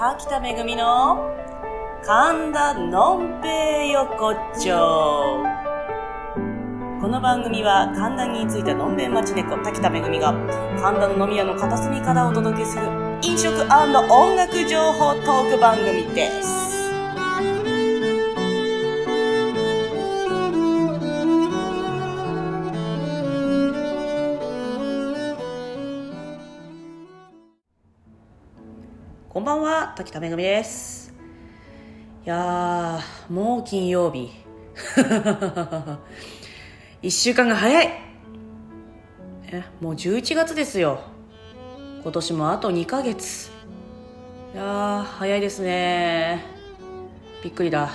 [0.00, 1.30] 滝田めぐみの
[2.02, 5.44] 神田のんぺい横丁。
[7.02, 10.32] この番組は神田についたのんべん町猫滝田めぐみが
[10.80, 12.86] 神田の飲み屋の片隅からお届けする
[13.20, 16.69] 飲食音楽情報トーク番組です。
[29.60, 31.12] んは、滝田めぐみです。
[32.24, 34.30] いやー、もう金曜日。
[37.02, 37.90] 一週間が早い
[39.52, 41.00] え、もう11月ですよ。
[42.02, 43.50] 今年もあと2ヶ月。
[44.54, 46.44] いやー、早いですね。
[47.44, 47.90] びっくりだ。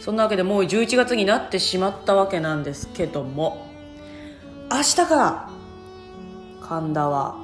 [0.00, 3.66] そんなわけでもう11月になってしまったわけなんですけども、
[4.70, 5.48] 明日から、
[6.60, 7.36] 神田は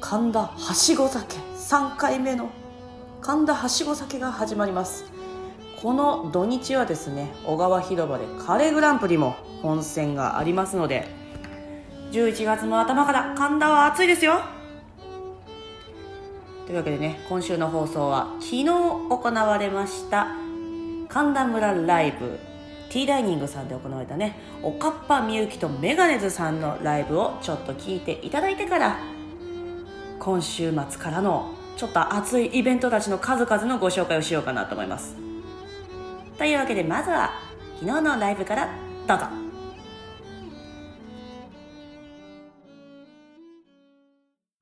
[0.00, 2.50] 神田はしご酒3回目の
[3.20, 5.04] 神田はしご酒が始まります。
[5.80, 11.06] この土日はですね小川広場でカレーグランプリも本戦がありますので
[12.10, 14.40] 11月の頭から神田は暑いですよ。
[16.66, 20.34] というわけでね今週の放送は昨日行われました
[21.08, 22.38] 神田村ライブ
[22.90, 28.98] ティーダイニングさんで行われたねおかっぱみゆきとメガネズさんのライブをちょっと聞いていただいてから
[30.22, 35.16] 今週末からのちょっと熱いイベントたちの数々のご紹介をしようかなと思います。
[36.38, 37.30] というわけでまずは
[37.80, 38.68] 昨日のライブから
[39.06, 39.26] どうぞ。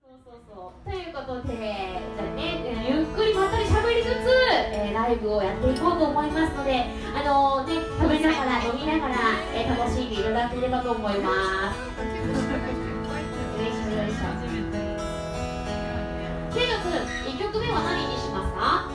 [0.02, 0.90] そうそうそう。
[0.90, 4.08] ということでじゃあねゆっくりまったり喋りつつ、
[4.72, 9.14] えーライブをやっていこうと思いますのであのね食べながら飲みながら、
[9.54, 11.30] えー楽しんでいただければと思いま
[11.74, 11.78] す。
[13.60, 14.69] よいしょよいしょ
[16.90, 16.98] ケ
[17.30, 18.90] イト君1曲目は何にしますか？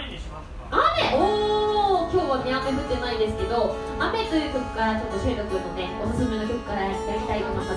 [0.00, 0.72] 雨にしますか。
[0.72, 1.20] 雨？
[1.20, 6.96] おお今日はね雨降ってないですけど雨という曲からちょっとシェイト君のねおすすめの曲からやり
[7.28, 7.76] たいと思いま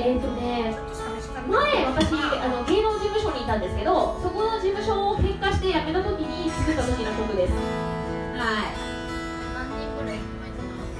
[0.00, 7.52] えっ、ー、とね前私あの芸能事務所にいたんですけどそこの事務所を喧嘩して辞めた時に作った時の曲です。
[7.52, 8.72] はい。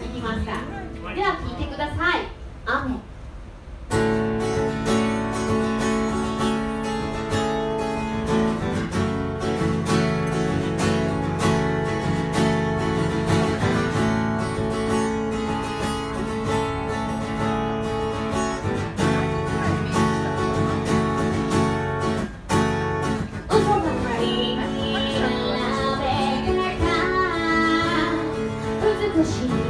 [0.04, 0.08] い。
[0.12, 0.60] きますか。
[1.14, 2.28] では聴いてください。
[2.66, 2.99] 雨
[29.20, 29.69] 不行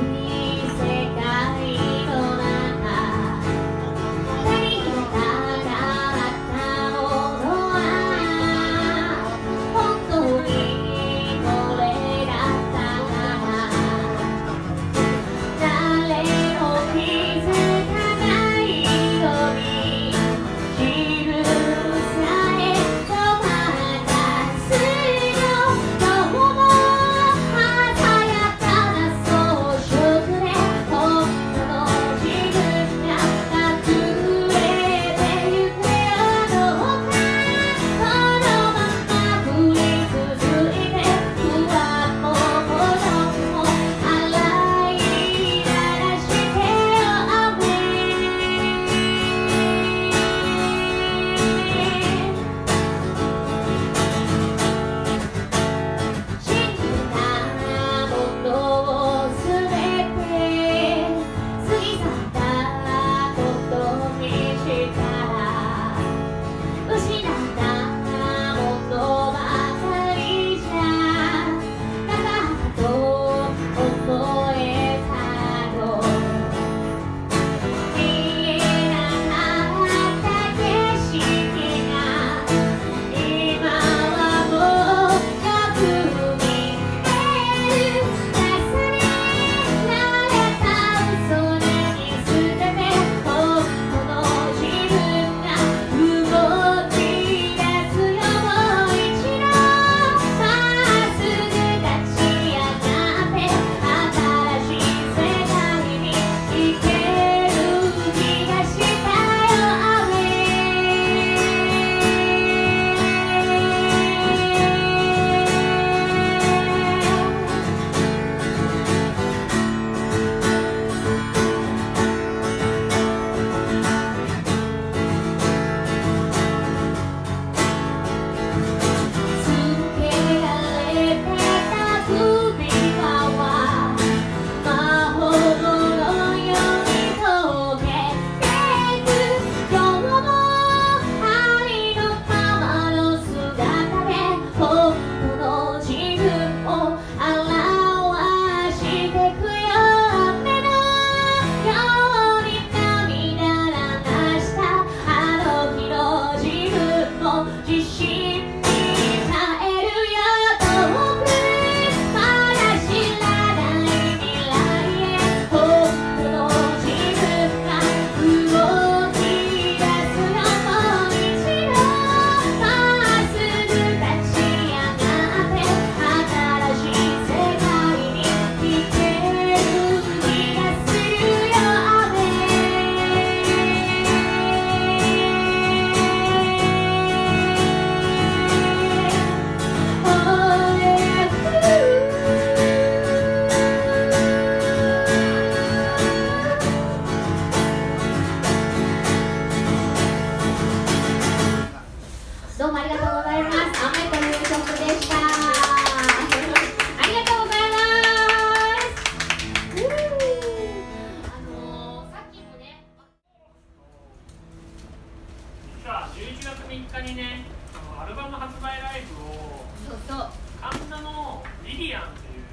[215.90, 217.42] 実は11月3日にね
[217.74, 220.30] あのアルバム発売ライブをそうそう。
[220.62, 222.46] 神田のリリアンっていう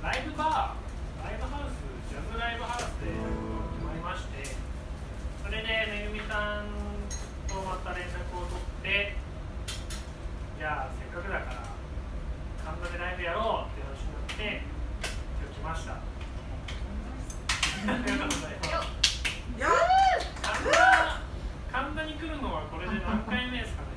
[0.00, 1.76] ライブバーライブハウス
[2.08, 4.56] ジャズライブハウスで決まりまして
[5.44, 5.68] それで
[6.08, 6.72] めぐみさん
[7.52, 9.12] とまた連絡を取って
[10.56, 11.68] じゃあせっかくだから
[12.64, 14.64] 神田でライブやろうって話になって
[15.44, 16.00] 今日来ましたあ
[17.92, 19.20] りがとうございます
[20.40, 21.24] 神田
[21.74, 23.88] 神田に来るのはこれで何回目ですかね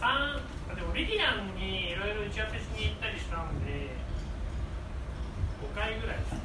[0.00, 0.40] 三
[0.72, 3.92] あでもリディアンにいろいろ打ち合わせしに行ったりしたんで
[5.60, 6.40] 5回ぐらいです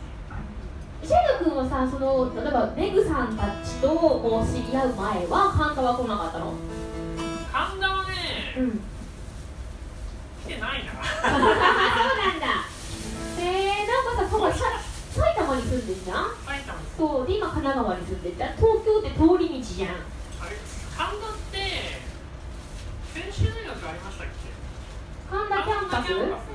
[1.00, 6.54] シェル君はさ、その例えばメグさんたちとこう知り合う前は神田は来なかったの？
[7.48, 8.84] 神田はねん。
[10.44, 12.68] 来てないなそうなんだ。
[13.40, 14.66] えー、なんかさ、そうか、さ
[15.16, 16.36] 埼玉に住んでんじゃん？
[16.46, 18.58] 埼玉そう、で今神奈川に住んでんじゃん？
[18.60, 20.04] 東京って通り道じゃん。
[20.44, 20.60] あれ
[21.00, 21.49] 神田って
[23.90, 24.54] ありましたっけ
[25.30, 26.14] 神田キャンパス。
[26.14, 26.46] 神田キャンパス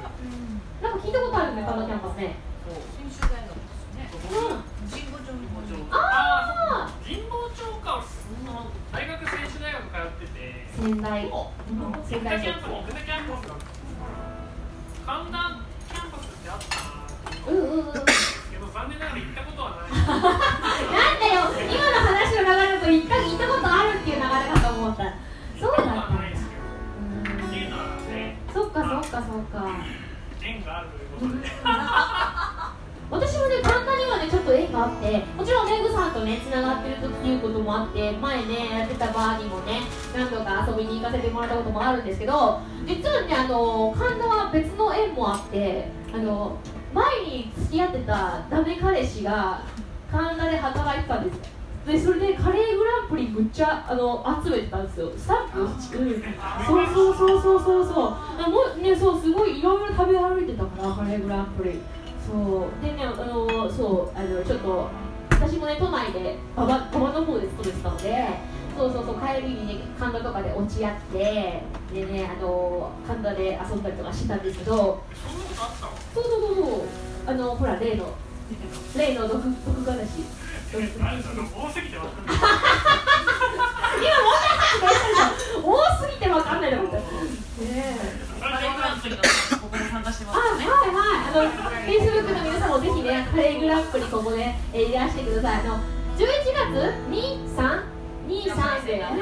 [0.82, 2.36] なんか聞いたことあるね、神田キャンパスね。
[2.64, 4.06] 専修大学ですね。
[4.14, 4.62] うん。
[4.90, 11.26] 神保町にああ神保町かその大学専修大学通ってて仙台。
[12.06, 13.48] 仙台キャンパス仙台キャンパス
[15.04, 17.92] 神田キャンパスってあったなうんうんうん。
[17.92, 18.00] け
[18.58, 20.22] ど残念ながら行ったことはないなん
[21.20, 25.02] だよ、今の話の流れだと一回行ったことあるっていう流れかと思った。
[25.60, 26.23] そうだった
[28.54, 29.66] そっかそっかそっか。
[30.40, 31.48] 縁があるということで
[33.10, 39.80] 私もね、神田にはね、ちょっと縁があって、もちろんメグさんとね、つながってるっていうこともあって、前ね、やってたバーにもね、
[40.14, 46.56] 何度か遊びに行かせてもらったこともあるんですけど、実はね、あの、神田は別の縁もあって、あの、
[46.94, 49.62] 前に付き合ってたダメ彼氏が、
[50.12, 51.53] 神田で働いてたんですよ。
[51.86, 55.12] で、それでカレーグランプリむっちゃあの集めてたんですよ。
[55.16, 58.14] スタンプ、うん、そうそうそうそうそうそう。
[58.14, 61.80] あもうね、そう、すごいいろいろ食べ歩いてたから、カレーグランプリ。
[62.24, 64.88] そうでねあのそうあのちょっと
[65.30, 66.78] 私もね都内で馬場
[67.12, 68.28] の方で勤めてたので
[68.76, 71.62] そうそうそう帰りにね神田とかで落ち合って
[71.92, 75.02] でねあの神田で遊んだりとかしてたんですけど
[76.14, 76.82] そうそうそうそう
[77.26, 78.14] あのほら例の
[78.96, 80.24] 例の毒毒話
[80.74, 82.34] 多すぎてわかんない
[85.62, 87.00] 多すぎてわかんないだろね
[87.60, 90.66] えカレーグランプリのここで参加してますあ、よね。
[90.66, 95.60] はいはい、あの、フェイスブックの皆さんもぜひね、カレーグランプリここで、えいらしてください。
[95.60, 95.80] あの、11
[96.18, 96.74] 月
[97.08, 97.82] 2、3、
[98.28, 99.14] 2、3で、はい。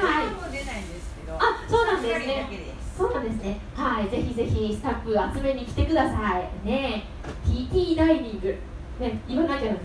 [1.39, 2.49] あ、そうなんですね。
[2.97, 3.59] そうなんですね。
[3.75, 6.67] はい、ぜひぜひスタッフ集めに来てください。
[6.67, 7.05] ね、
[7.45, 8.57] TT ダイニング。
[8.99, 9.81] ね、言わなきゃいいんだね。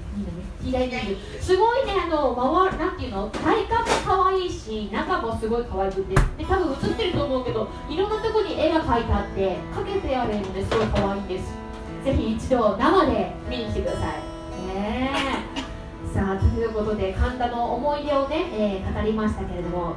[0.63, 1.17] T ダイニング。
[1.41, 11.55] すごいね、あの、回る、なんていうの、体感も可愛いし、中もすごい可愛くて、で、多分映ってると思うけど、いろんなとこに絵が描いてあって、かけてあるのですごい可愛いんです。
[12.05, 14.05] ぜひ一度生で見に来てください。
[14.75, 15.11] ね
[15.57, 16.15] え。
[16.15, 19.97] さあ、ということで、神田の思い出をね、えー語りましたけれども。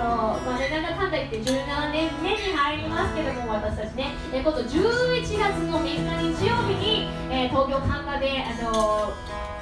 [0.00, 0.08] そう、
[0.48, 5.36] まあね、なんだかんだ言って17年目に入りますけども、私たちね、えー今度11月
[5.68, 9.12] の3日日曜日に、えー東京神田で、あの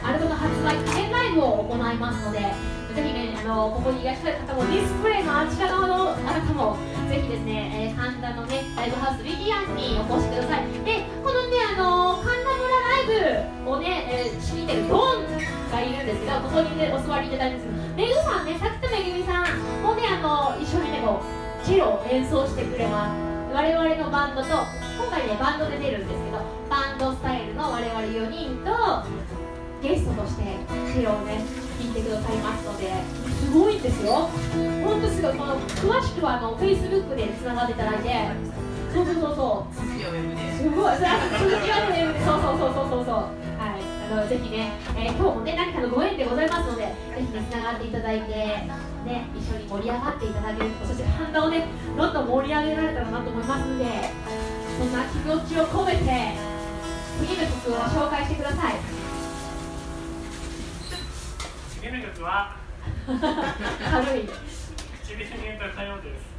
[0.06, 6.76] アルバム発売記念ライブを行いますので、ぜひね、あのここにいらっしゃる方も、ディスプレイのあちら側のあなたも、
[7.10, 10.70] ぜひですね、えー神田のね、ライブハウスリディアンにお越しください。
[10.86, 15.26] で、このね、あの神田村ライブをね、えーしに来てるドン
[15.72, 23.28] がいるんですけど、ここにね、お座りいただいてるんですけど、めぐさんね、さきとめぐみさんもね、あの一緒にね、こう、チェロを演奏してくれます。
[23.52, 26.40] 我々のバンドと、今回ね、バンドで出るんですけど、
[26.70, 28.72] バンドスタイルの我々4人と、
[29.82, 30.42] ゲストとして
[30.92, 31.44] チェロをね、
[31.78, 32.90] 弾いてくださいますので、
[33.44, 34.28] すごいよ。
[34.84, 38.08] 本当すごいこの詳しくはあの Facebook でつながっていただいて。
[38.88, 39.74] そうそうそうそう。
[39.76, 41.04] すごい、続
[41.62, 43.47] きはね、そうそうそうそうそうそう、
[44.16, 48.68] のぜひね、えー今日もね、何かのご縁でございますので、ぜひね、つながっていただいて、ね、
[49.36, 53.84] 一緒に盛り上がっていただける、そして版画をね、どんどん盛り上げられたらなと思いますので、
[54.78, 56.02] そんな気持ちを込めて、
[57.20, 58.74] 次の曲を紹介してください。
[61.80, 62.56] 次の曲は？
[63.08, 64.28] 軽い。
[65.02, 66.37] 唇に歌歌謡です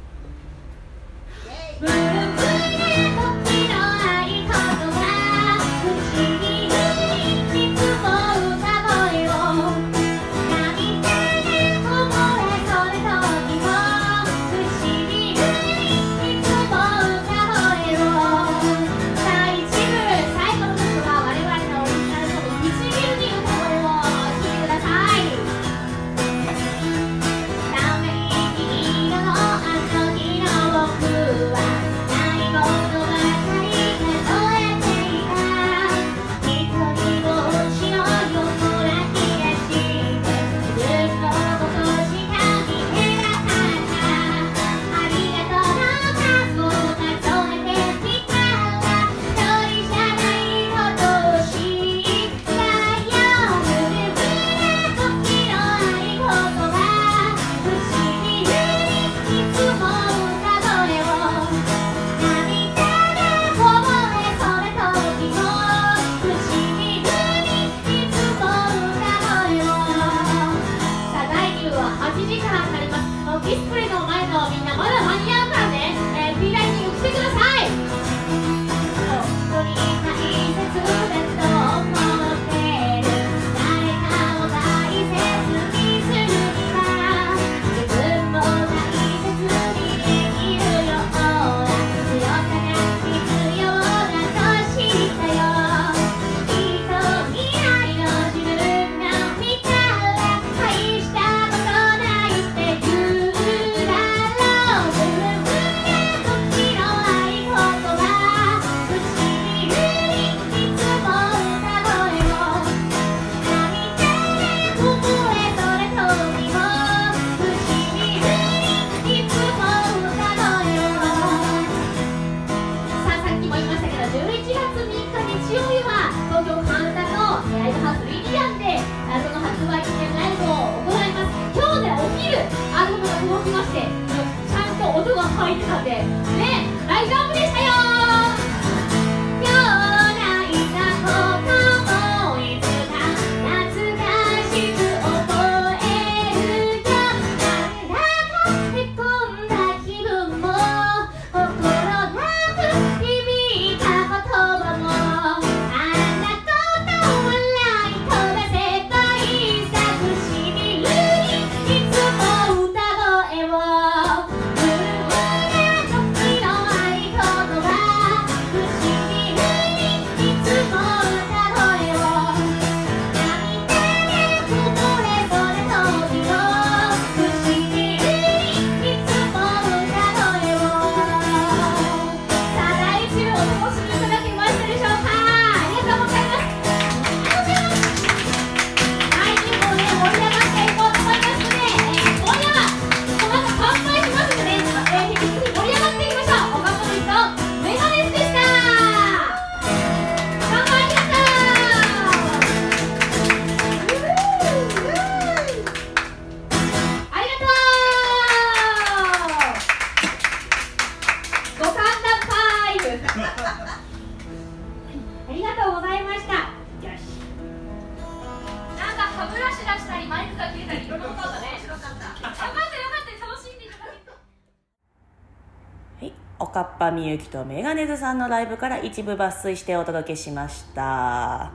[226.42, 231.52] おかっぱみゆきとメガネズさんのライブから一部抜粋してお届けしました、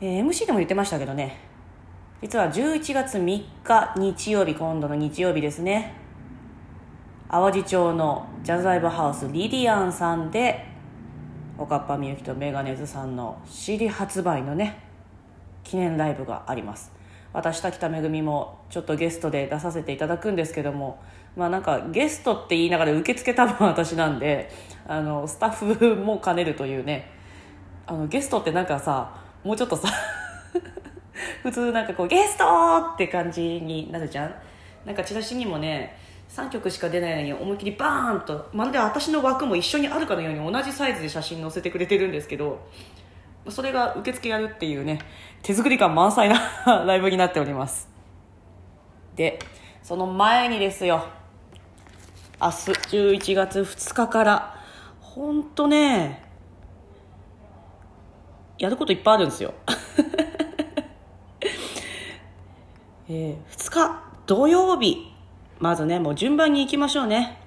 [0.00, 1.38] えー MC でも言ってましたけどね。
[2.20, 5.94] 実は11月3日日曜日今度の日曜日ですね。
[7.30, 10.66] 淡路町のジャズライブハウスリディアンさんで
[11.56, 14.80] おかっぱみゆきとメガネズさんの CD 発売のね
[15.62, 16.95] 記念ライブがあります。
[17.36, 20.98] 私滝田めぐみもちょっとゲストで出させていただくんですけども
[21.36, 24.50] まあなんかゲストって言いながら受付多分私なんで
[24.88, 27.10] あのスタッフも兼ねるというね
[27.86, 29.86] あのゲストってなんかさもうちょっとさ
[31.42, 32.44] 普通なんかこうゲスト
[32.94, 34.34] って感じになるじゃん?
[34.86, 35.94] なんかチラシにもね
[36.30, 42.60] 3曲しか出ないのに思いっきりバーンとまるで私の枠も一緒にあるかのように同じサイズで写真載せてくれてるんですけど
[43.48, 45.00] それが受付やるっていうね
[45.42, 46.40] 手作り感満載な
[46.86, 47.88] ライブになっております。
[49.14, 49.38] で
[49.82, 51.06] その前にですよ
[52.40, 52.54] 明日
[53.14, 54.56] 11月2日から
[55.00, 56.22] 本当ね
[58.58, 59.54] やることいっぱいあるんですよ。
[63.08, 65.12] えー、2日土曜日。
[65.58, 67.38] まずねもう順番に行きましょうね。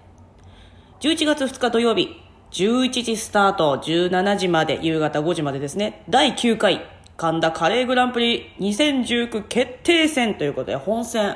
[1.00, 2.29] 11月2日土曜日。
[2.52, 6.04] 11時スタート17時まで夕方5時までですね。
[6.10, 6.82] 第9回
[7.20, 11.36] 神田カレーグランプリ2019決定戦ということで本戦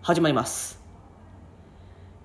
[0.00, 0.80] 始まります、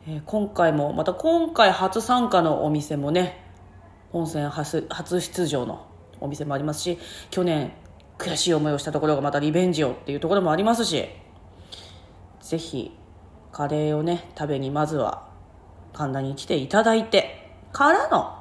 [0.08, 3.43] えー今回もまた今回初参加のお店もね
[4.12, 5.88] 本戦初初出場の
[6.19, 7.00] お店もありますし
[7.31, 7.72] 去年
[8.19, 11.05] 悔しい思いをしたところがまたリベンジをっていうところもありますし
[12.41, 12.96] ぜひ
[13.51, 15.27] カレーをね食べにまずは
[15.93, 18.35] 神田に来ていただいてからの。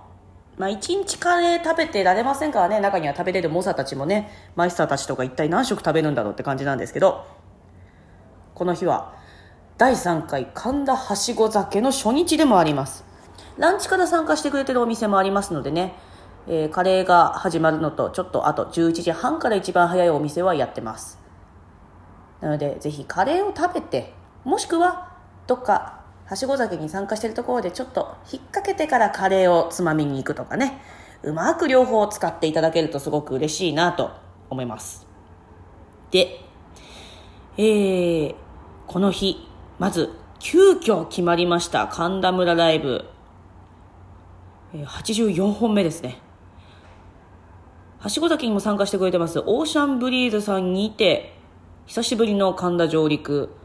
[0.56, 2.80] まあ一日カレー食べてられませんからね。
[2.80, 4.30] 中には食べれる猛者たちもね。
[4.56, 7.26] マイスターたちとか一体何食食べるんだろうって感じなんですけど。
[8.54, 9.14] この日は
[9.76, 13.04] 第3回神田はしご酒の初日でもあります。
[13.56, 15.94] ランチから参加してくれてるお店もありますのでね、
[16.48, 21.20] えーカレーが始まるのとちょっとあと11時半から一番早いお店はやってます。
[22.40, 24.12] なのでぜひカレーを食べて
[24.44, 25.12] もしくは
[25.46, 25.97] どっか
[26.28, 30.78] はしご酒に参加しているところでちょっと引っ掛けてからカレーをつまみに行くとかね。
[31.22, 34.10] うまく両方使っていただけるとすごく嬉しいなと
[34.50, 35.06] 思います。
[36.10, 36.40] で
[37.56, 38.34] えー、
[38.86, 39.48] この日
[39.78, 43.06] まず急遽決まりました神田村ライブ。
[44.74, 46.18] 84本目ですね。
[48.00, 51.34] はしご酒にも参加してくれてますオーシャンブリーズさんにて
[51.86, 53.57] 久しぶりの神田上陸。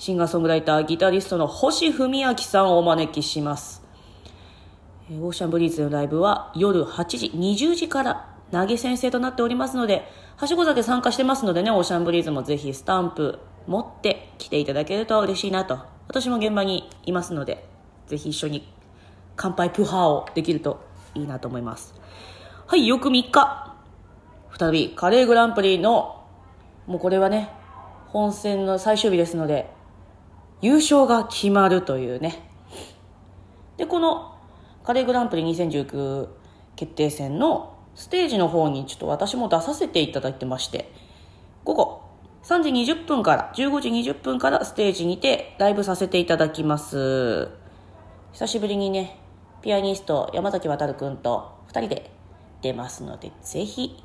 [0.00, 3.82] シンガーソングライターギタリストの星文明さんをお招きします。
[5.10, 10.08] オーシャンブリーズのライブは夜8時20時から投げ先生となっておりますので
[10.38, 17.66] はしご酒参加してますのでねオーシャンブリーズもぜひスタンプ持って来ていただけると嬉しいなと私も現場にいますので
[18.06, 18.72] ぜひ一緒に
[19.36, 20.82] 乾杯プハーをできると
[21.14, 21.94] いいなと思います。
[22.66, 23.76] はい翌3日。
[24.58, 26.24] 再びカレーグランプリの
[26.86, 27.50] もうこれはね
[28.08, 29.78] 本戦の最終日ですので
[30.62, 32.46] 優勝が決まるというね。
[33.76, 34.34] でこの
[34.84, 36.28] カレーグランプリ2019
[36.76, 40.92] 決定戦のステージの方にちょっと私も出させていただいてまして
[41.64, 42.02] 午後
[42.42, 47.48] 3時20分から15時20分からステージにてライブさせていただきます。
[48.32, 49.18] 久しぶりにね
[49.60, 52.10] ピアニスト山崎渉君と2人で
[52.62, 54.02] 出ますのでぜひ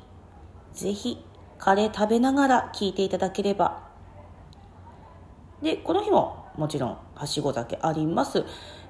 [0.72, 1.24] ぜひ
[1.58, 3.84] カレー食べながら聴いていただければ。
[5.62, 8.44] でこの日ももちろんはしご酒あります、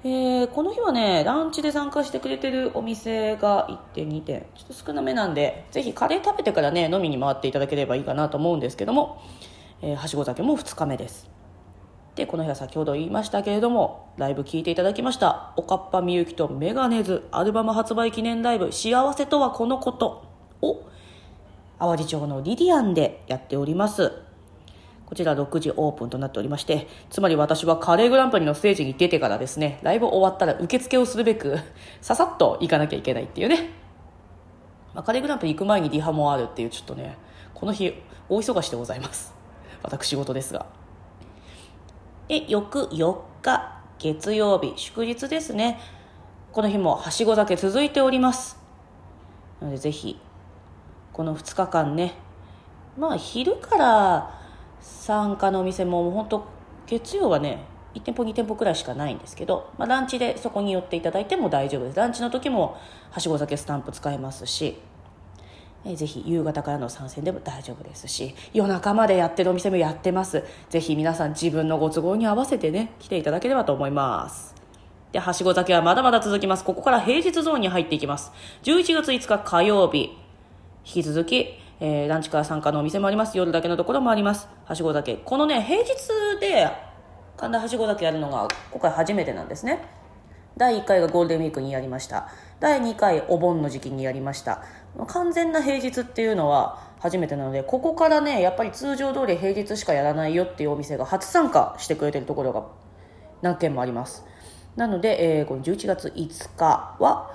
[0.05, 9.21] えーこの日はねランチで参加してくれてるお店が1点2点ちょっと少なめなんでぜひカレー食べてからね飲みに回っていただければいいかなと思うんですけども、
[9.83, 11.29] えーはしご酒も2日目です。
[12.15, 15.53] でこの日は先ほど言いましたけれどもライブ聴いていただきました。
[15.57, 20.25] おかっぱみゆきとメガネズアルバム発売記念ライブ「幸せとはこのこと」
[20.63, 20.85] を
[21.79, 24.26] 淡路町のリディアンでやっております。
[25.07, 31.59] こちら6時オープンとなっておりましてつまり私はカレーグランプリのステージに出てからですねライブ終わったら受付をするべく
[32.01, 33.71] ささっと行かなきゃいけないっていうね、
[34.95, 37.17] まあ、カレーグランプリ行く前にリハもあるっていうちょっとね
[37.55, 37.95] この日
[38.29, 39.33] 大忙しでございます。
[39.83, 40.67] 私事ですが。
[42.29, 45.79] で翌4日月曜日祝日ですね。
[46.53, 48.59] この日もはしご酒続いております。
[49.61, 50.21] なのでぜひ
[51.13, 52.15] この2日間ね
[52.99, 54.41] まあ昼から
[54.87, 56.47] 参加のお店も本当
[56.87, 61.97] 月曜はね1店舗2店舗くらいしかないんですけど、まあ、ランチでそこに寄っていただいても大丈夫です。
[61.97, 62.77] ランチの時も
[63.11, 64.79] はしご酒スタンプ使えますし
[65.85, 70.45] えーぜひ夕方からの参戦でも大丈夫ですし夜中までやってるお店もやってます。
[70.69, 74.55] ぜひ皆さん自分のご都合に合わせてね来ていただければと思います。
[75.13, 76.65] ではしご酒はまだまだ続きます。
[76.65, 78.33] ここから平日ゾーンに入っていきます。
[78.65, 80.19] 11月5日火曜日
[80.85, 83.37] 引き続き、えーランチから参加のお店もあります。
[83.37, 84.49] 夜だけのところもあります。
[84.65, 85.17] はしご酒。
[85.25, 85.89] このね平日
[86.41, 86.71] で
[87.37, 89.81] 神田はしご酒やるのが今回初めてなんですね。
[90.57, 92.29] 第1回がゴールデンウィークにやりました。
[92.61, 94.63] 第2回お盆の時期にやりました。
[95.07, 102.65] 完全な平日っていうのは初めてなのでここからねやっぱり通常通り平日しかやらないよっていうお店が初参加してくれてるところが
[103.43, 104.25] 何件もあります。
[104.77, 107.31] なので、えーこの11月5日は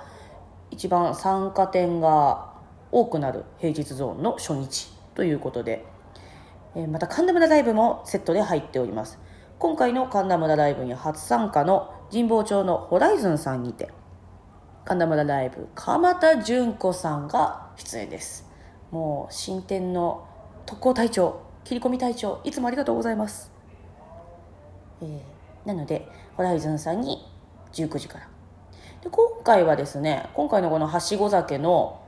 [0.72, 2.51] 一番参加店が
[2.92, 5.84] 多くなる平日ゾーンの初日ということで、
[6.76, 9.18] えーまた神田村ライブもセットで入っております。
[9.58, 13.90] 今回の神田村ライブに初参加の神保町のホライズンさんにて
[14.84, 18.50] 神田村ライブ鎌田純子さんが出演です。
[18.90, 20.26] もう新店の
[20.66, 23.50] 特攻隊長切り込み隊長いつもありがとうございます、
[25.00, 27.24] えーなのでホライズンさんに
[27.72, 28.28] 19時から。
[29.00, 32.01] で今回はですね今回のこのはしご酒の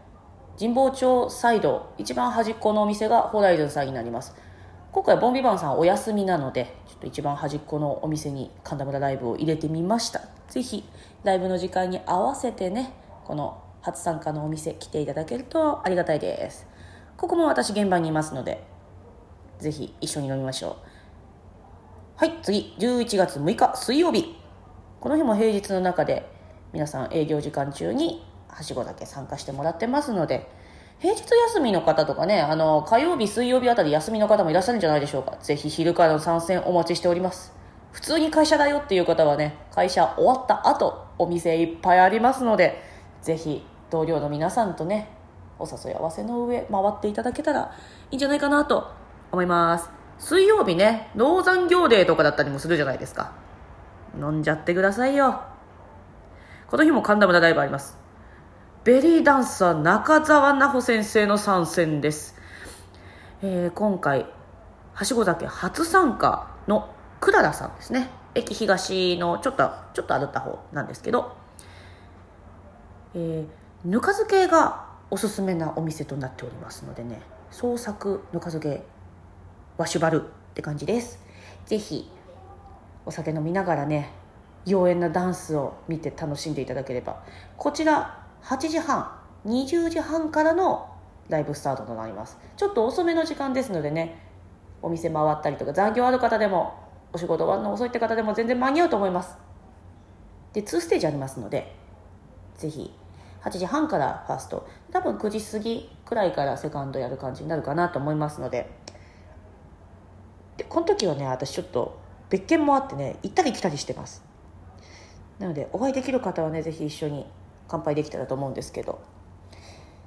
[0.56, 4.36] 神保町サイド一番端っこのお店がホライズンさんになります。
[4.92, 10.20] 今回ボンビバンさんお休みなのでちょっと一番端っこのお店に神田村ライブを入れてみました。
[10.48, 10.84] ぜひ
[11.24, 12.92] ライブの時間に合わせてね
[13.24, 16.68] この初参加のお店来ていただけるとありがたいです。
[17.16, 18.62] ここも私現場にいますので
[19.58, 20.76] ぜひ一緒に飲みましょう。
[22.14, 24.36] はい次11月6日水曜日。
[25.00, 26.30] この日も平日の中で
[26.72, 30.48] 皆さん営業時間中にはしごだけ参加してもらってますので
[31.00, 35.36] 平日休みの方とかねあの火曜日水曜日あたり休みの方もいらっしゃるんじゃないでしょうか。
[35.42, 37.52] ぜひ昼からの参戦お待ちしております。
[37.92, 42.82] 普通に会社だよっていう方はね会社終わった後お店いっぱいありますので
[43.22, 45.08] ぜひ同僚の皆さんとね
[45.58, 47.72] お誘い合わせの上回っていただけたら
[48.10, 48.90] いいんじゃないかなと
[49.30, 49.90] 思います。
[50.18, 53.32] 水曜日ね農山行デーとかだったりもするじゃないですか。
[54.16, 55.42] 飲んじゃってくださいよ。
[56.68, 58.03] この日も神田村ライブあります。
[58.84, 62.34] ベリーダンサー中澤奈穂先生の参戦です、
[63.40, 64.26] えー今回
[64.92, 68.10] はしご酒初参加のクララさんですね。
[68.34, 71.34] 駅東のちょっとちょっと歩った方なんですけど、
[73.14, 73.46] えー
[73.88, 77.22] ぬか漬けがおすすめなお店となっておりますのでね。
[77.50, 78.84] 創作ぬか漬け
[79.78, 81.18] ワシュバルって感じです。
[81.64, 82.10] ぜひ
[83.06, 84.12] お酒飲みながらね
[84.66, 87.24] 妖艶なダンスを見て楽しんでいただければ。
[87.56, 89.10] こちら8時半
[89.46, 90.90] 20時半からの
[91.28, 92.38] ライブスタートとなります。
[92.56, 94.18] ちょっと遅めの時間ですのでね
[94.82, 96.74] お店回ったりとか残業ある方でも
[97.12, 99.36] お仕事終わるの遅いって方でも全然間に合うと思います。
[100.52, 101.74] で2ステージありますので
[102.56, 102.92] ぜひ
[103.42, 104.68] 8時半からファースト。
[104.92, 108.70] 多分9時過ぎくらいからセカンドやる感じになるかなと思いますので。
[110.58, 114.22] でこの時はね私ちょっと別件もあってね行ったり来たりしてます。
[115.38, 117.26] なのでお会いできる方はねぜひ一緒に
[117.68, 119.00] 乾杯できたらと思うんですけど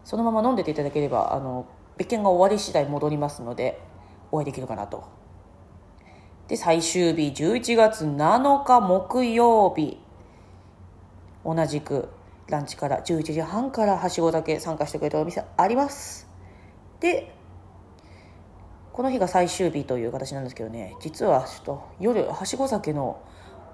[0.03, 1.65] そのまま飲んでていただければあの
[1.97, 3.81] 別件が終わり次第戻りますので
[4.31, 5.03] お会いできるかなと。
[6.47, 9.99] で最終日11月7日木曜日
[11.43, 12.07] 同じく
[12.47, 16.27] ランチから11時半からはしごだけ参加してくれたお店あります。
[17.01, 17.33] で
[18.93, 23.21] この日が最終日という形なんですけどね実はちょっと夜はしご酒の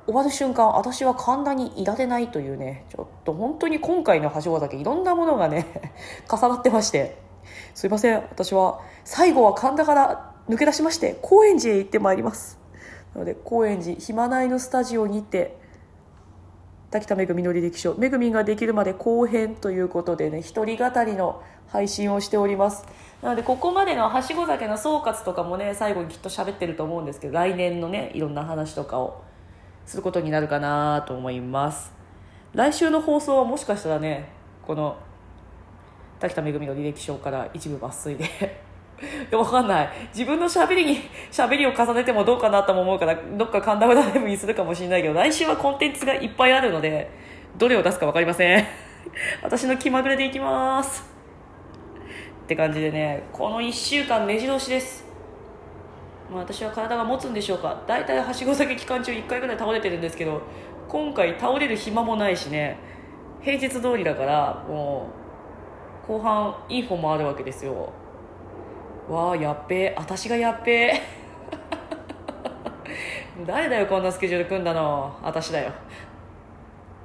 [0.06, 5.66] 終わる瞬間私は神田にいられないというねちょっと本当に今回のはしご酒いろんなものがね
[6.30, 7.18] 重なってまして
[7.74, 12.60] すいません私は最後は神田から抜け出しまして高円寺へ行ってまいります。
[13.14, 15.58] なので高円寺ひまないのスタジオにて
[16.90, 22.86] 滝田めぐみの履歴書めぐみができるまで後編ということでね一人語りの配信をしております。
[23.22, 29.24] なのでここまでのはしご酒の総括とかもね最後にきっと喋ってると思うんですけど来年のねいろんな話とかを。
[29.86, 31.94] することになるかなと思います。
[32.54, 34.30] 来週の放送はもしかしたらね
[34.66, 34.98] この
[36.20, 38.24] 滝田めぐみの履歴書から一部抜粋で。
[38.24, 38.28] い
[39.32, 39.90] やわかんない。
[40.14, 40.98] 自分のしゃべりに
[41.32, 47.10] しゃべりを重ねてもどうかなとも思うからどっか神田村ライブにするかもしれないけど来週はコンテンツがいっぱいあるので
[47.58, 48.66] どれを出すか分かりません。
[49.44, 51.04] 私の気まぐれでいきます。
[52.44, 55.03] って感じでねこの1週間目白押しです。
[56.34, 57.84] まあ、私は体が持つんでしょうか。
[57.88, 60.42] 大体はしご酒期間中1回ぐらい倒れてるんですけど
[60.88, 62.80] 今回倒れる暇もないしね。
[63.42, 65.10] 平日通りだからも
[66.06, 67.94] う後半いい方もあるわけですよ。
[69.08, 69.96] わあやっべえ。
[69.96, 71.02] 私がやっべえ。
[73.46, 75.16] 誰だよこんなスケジュール組んだの。
[75.22, 75.72] 私だよ。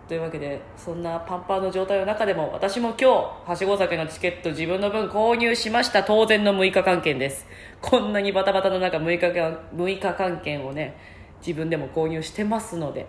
[0.09, 3.11] というわけでそんなパンパンの状態の中でも私も今
[3.45, 7.47] 日はしご酒のチケット自分の分購入しました当然の6日間券です。
[7.83, 10.97] こんなにバタバタの中6日間 ,6 日間券をね
[11.41, 13.07] 自分でも購入してますので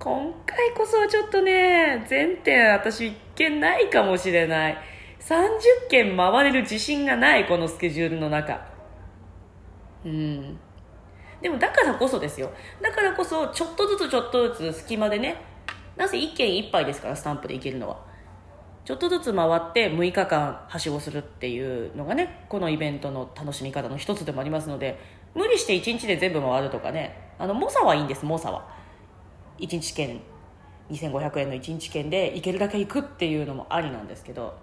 [0.00, 4.78] 今回こそはちょっとね全店私1件ないかもしれない。
[5.20, 8.66] 30件回れる自信がないこのスケジュールの中。
[10.04, 10.58] うん。
[11.40, 12.50] でもだからこそですよ。
[12.82, 15.54] だからこそちょっとずつちょっとずつ隙間でね
[15.96, 18.04] なぜ1件1杯ですからスタンプでいけるのは。
[18.84, 25.00] ちょっとずつ回って6日間はしごするっていうのがねこのイベントの楽しみ方の一つでもありますので
[25.34, 28.68] 無理して1日で全部回るとかねあの猛者はいいんです猛者は。
[29.58, 30.20] 1日券
[30.92, 34.54] 2500円の1日券で行けるだけ行くっていうのもありなんですけど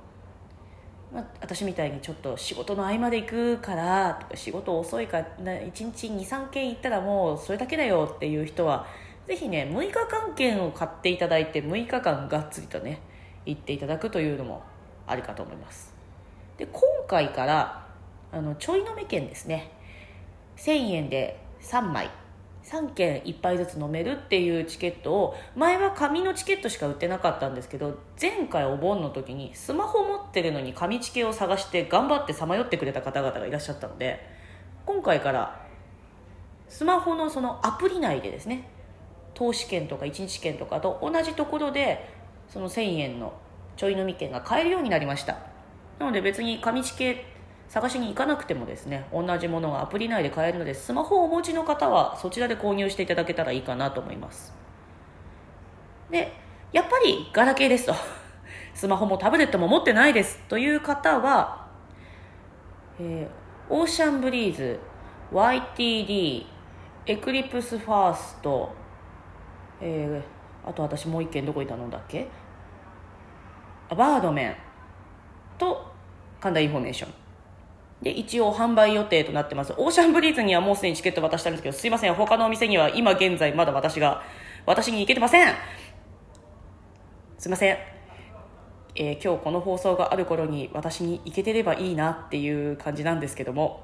[1.14, 8.88] まあ、私みたいにちょっと仕事の合間で行くからとか仕事遅いから1日23件行ったらもうそれだけだよっていう人は
[9.28, 13.02] ぜひね6日間券を買っていただいて6日間がっつりとね
[13.46, 14.64] 行っていただくというのも
[15.08, 15.94] ありかと思います。
[16.58, 17.88] で今回から
[18.32, 19.72] あのちょい飲み券ですね。
[20.58, 22.10] 1000円で3枚
[22.64, 34.26] 3件1杯ずつ飲めるっていうチケットを前は紙のチケットしか売ってなかったんですけど前回お盆の時にスマホ持ってるのに紙チケを探して頑張ってさまよってくれた方々がいらっしゃったので
[34.86, 35.62] 今回から
[36.70, 38.70] スマホのそのアプリ内でですね
[39.34, 42.10] 投資券とか1日券とかと同じところで
[42.48, 43.34] その1000円の
[43.76, 45.38] ちょい飲み券が買えるようになりました。
[46.00, 47.26] なので別に紙チケ
[47.70, 54.54] 探しに行かなくてもですね同じものがアプリ内で買えるのでスマホをお持ちの方はそちらで購入していただけたらいいかなと思います。
[56.12, 56.32] で
[56.72, 57.96] やっぱりガラケーですと。
[58.74, 60.40] スマホもタブレットも持ってないです。
[60.50, 61.68] という方は、
[63.00, 64.80] えー、オーシャンブリーズ
[65.32, 66.46] YTD
[67.06, 68.74] エクリプスファースト、
[69.86, 72.28] えー、あと私もう一件どこに頼んだっけ？
[73.90, 74.56] バードメン
[75.58, 75.92] と
[76.40, 77.14] 神田インフォメーション
[78.02, 79.74] で、一応販売予定となってます。
[79.78, 82.14] オーシャンブリーズにはもうすでにチケット渡したんですけど、すいません。
[82.16, 84.24] 他のお店には今現在まだ私が、
[84.66, 85.54] 私に行けてません。
[87.38, 87.78] すいません。
[88.96, 93.84] えー、今日この放送がある頃に私に行けてればいいなっていう感じなんですけども、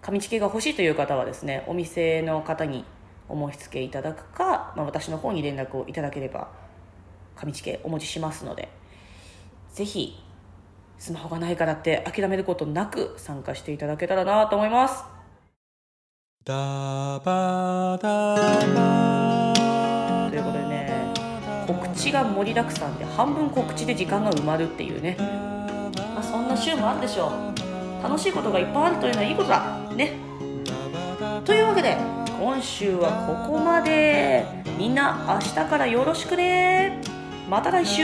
[0.00, 2.84] 紙チケが欲しいという方はですね、お店の方に
[3.28, 6.48] お申し付けいただくか、まあ、私の方に連絡をいただければ、
[7.36, 8.68] 紙チケお持ちしますので、
[9.72, 10.22] ぜひ
[10.98, 15.04] スマホがないからって諦めることなく参加していただけたらなと思います。
[16.44, 16.54] ダ
[17.24, 18.36] バダ
[18.74, 19.54] バ
[20.30, 21.12] ということでね
[21.66, 25.16] 告知が盛りだくさんで半分告知で時間が埋まるっていうね。
[26.14, 27.32] まあそんな週もあるでしょ
[28.00, 28.02] う。
[28.02, 29.78] 楽しいことがいっぱいあるというのはいいことだ。
[29.96, 30.12] ね。
[31.44, 31.96] というわけで
[32.42, 34.44] 今週はここまで。
[34.76, 37.00] みんな明日からよろしくね。
[37.48, 38.02] また来週。